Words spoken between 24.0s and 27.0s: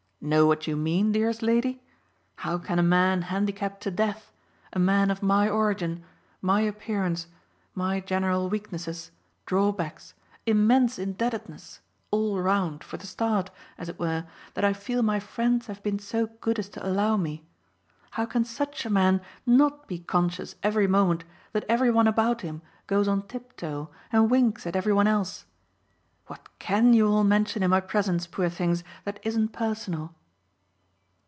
and winks at every one else? What CAN